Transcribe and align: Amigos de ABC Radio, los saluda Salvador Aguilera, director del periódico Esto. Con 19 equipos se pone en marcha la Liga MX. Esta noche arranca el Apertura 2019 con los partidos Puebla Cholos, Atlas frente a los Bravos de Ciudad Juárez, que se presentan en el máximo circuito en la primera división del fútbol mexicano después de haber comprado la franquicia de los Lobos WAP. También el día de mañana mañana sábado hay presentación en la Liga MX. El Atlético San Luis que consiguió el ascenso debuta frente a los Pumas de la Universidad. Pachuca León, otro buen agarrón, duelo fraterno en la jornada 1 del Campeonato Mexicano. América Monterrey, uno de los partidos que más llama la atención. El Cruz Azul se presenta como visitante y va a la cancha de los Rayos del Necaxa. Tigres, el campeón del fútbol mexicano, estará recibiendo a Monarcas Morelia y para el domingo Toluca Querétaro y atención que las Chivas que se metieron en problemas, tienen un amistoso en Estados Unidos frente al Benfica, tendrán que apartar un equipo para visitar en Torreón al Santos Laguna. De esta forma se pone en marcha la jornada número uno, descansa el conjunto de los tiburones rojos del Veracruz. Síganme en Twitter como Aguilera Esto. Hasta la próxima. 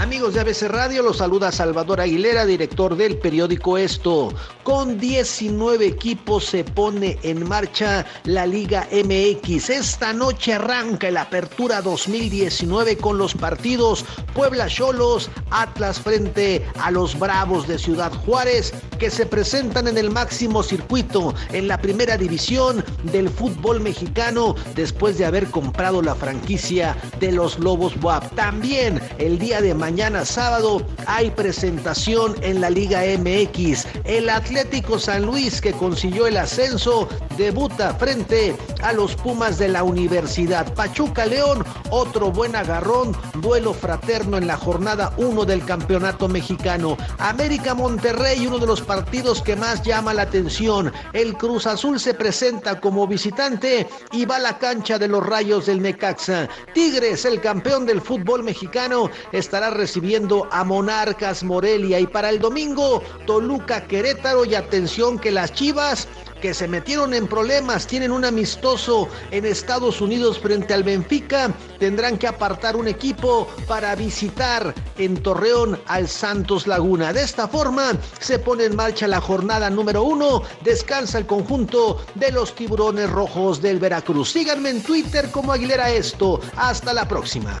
Amigos 0.00 0.32
de 0.32 0.40
ABC 0.40 0.62
Radio, 0.62 1.02
los 1.02 1.18
saluda 1.18 1.52
Salvador 1.52 2.00
Aguilera, 2.00 2.46
director 2.46 2.96
del 2.96 3.18
periódico 3.18 3.76
Esto. 3.76 4.32
Con 4.62 4.98
19 4.98 5.86
equipos 5.86 6.46
se 6.46 6.64
pone 6.64 7.18
en 7.22 7.46
marcha 7.46 8.06
la 8.24 8.46
Liga 8.46 8.88
MX. 8.90 9.68
Esta 9.68 10.14
noche 10.14 10.54
arranca 10.54 11.08
el 11.08 11.18
Apertura 11.18 11.82
2019 11.82 12.96
con 12.96 13.18
los 13.18 13.34
partidos 13.34 14.06
Puebla 14.34 14.68
Cholos, 14.68 15.28
Atlas 15.50 16.00
frente 16.00 16.66
a 16.80 16.90
los 16.90 17.18
Bravos 17.18 17.68
de 17.68 17.78
Ciudad 17.78 18.10
Juárez, 18.24 18.72
que 18.98 19.10
se 19.10 19.26
presentan 19.26 19.86
en 19.86 19.98
el 19.98 20.08
máximo 20.08 20.62
circuito 20.62 21.34
en 21.52 21.68
la 21.68 21.76
primera 21.76 22.16
división 22.16 22.82
del 23.02 23.28
fútbol 23.28 23.80
mexicano 23.80 24.54
después 24.74 25.18
de 25.18 25.26
haber 25.26 25.50
comprado 25.50 26.00
la 26.00 26.14
franquicia 26.14 26.96
de 27.18 27.32
los 27.32 27.58
Lobos 27.58 27.92
WAP. 28.02 28.34
También 28.34 28.98
el 29.18 29.38
día 29.38 29.60
de 29.60 29.74
mañana 29.74 29.89
mañana 29.90 30.24
sábado 30.24 30.86
hay 31.06 31.32
presentación 31.32 32.36
en 32.42 32.60
la 32.60 32.70
Liga 32.70 33.00
MX. 33.18 33.88
El 34.04 34.30
Atlético 34.30 35.00
San 35.00 35.26
Luis 35.26 35.60
que 35.60 35.72
consiguió 35.72 36.28
el 36.28 36.36
ascenso 36.36 37.08
debuta 37.36 37.92
frente 37.94 38.54
a 38.84 38.92
los 38.92 39.16
Pumas 39.16 39.58
de 39.58 39.66
la 39.66 39.82
Universidad. 39.82 40.72
Pachuca 40.74 41.26
León, 41.26 41.64
otro 41.90 42.30
buen 42.30 42.54
agarrón, 42.54 43.16
duelo 43.40 43.74
fraterno 43.74 44.38
en 44.38 44.46
la 44.46 44.56
jornada 44.56 45.12
1 45.16 45.44
del 45.44 45.64
Campeonato 45.64 46.28
Mexicano. 46.28 46.96
América 47.18 47.74
Monterrey, 47.74 48.46
uno 48.46 48.58
de 48.58 48.66
los 48.66 48.82
partidos 48.82 49.42
que 49.42 49.56
más 49.56 49.82
llama 49.82 50.14
la 50.14 50.22
atención. 50.22 50.92
El 51.12 51.36
Cruz 51.36 51.66
Azul 51.66 51.98
se 51.98 52.14
presenta 52.14 52.80
como 52.80 53.08
visitante 53.08 53.88
y 54.12 54.24
va 54.24 54.36
a 54.36 54.40
la 54.40 54.58
cancha 54.58 55.00
de 55.00 55.08
los 55.08 55.26
Rayos 55.26 55.66
del 55.66 55.82
Necaxa. 55.82 56.48
Tigres, 56.74 57.24
el 57.24 57.40
campeón 57.40 57.86
del 57.86 58.00
fútbol 58.00 58.44
mexicano, 58.44 59.10
estará 59.32 59.70
recibiendo 59.80 60.46
a 60.52 60.62
Monarcas 60.62 61.42
Morelia 61.42 61.98
y 61.98 62.06
para 62.06 62.28
el 62.28 62.38
domingo 62.38 63.02
Toluca 63.26 63.86
Querétaro 63.86 64.44
y 64.44 64.54
atención 64.54 65.18
que 65.18 65.30
las 65.30 65.54
Chivas 65.54 66.06
que 66.40 66.54
se 66.54 66.66
metieron 66.66 67.14
en 67.14 67.26
problemas, 67.28 67.86
tienen 67.86 68.10
un 68.10 68.24
amistoso 68.24 69.08
en 69.30 69.44
Estados 69.44 70.00
Unidos 70.00 70.38
frente 70.38 70.74
al 70.74 70.82
Benfica, 70.82 71.52
tendrán 71.78 72.18
que 72.18 72.26
apartar 72.26 72.76
un 72.76 72.88
equipo 72.88 73.46
para 73.68 73.94
visitar 73.94 74.74
en 74.96 75.22
Torreón 75.22 75.78
al 75.86 76.08
Santos 76.08 76.66
Laguna. 76.66 77.12
De 77.12 77.22
esta 77.22 77.46
forma 77.46 77.92
se 78.20 78.38
pone 78.38 78.64
en 78.64 78.74
marcha 78.74 79.06
la 79.06 79.20
jornada 79.20 79.70
número 79.70 80.02
uno, 80.02 80.42
descansa 80.64 81.18
el 81.18 81.26
conjunto 81.26 82.04
de 82.14 82.32
los 82.32 82.54
tiburones 82.54 83.10
rojos 83.10 83.60
del 83.60 83.78
Veracruz. 83.78 84.32
Síganme 84.32 84.70
en 84.70 84.82
Twitter 84.82 85.30
como 85.30 85.52
Aguilera 85.52 85.90
Esto. 85.90 86.40
Hasta 86.56 86.94
la 86.94 87.06
próxima. 87.06 87.60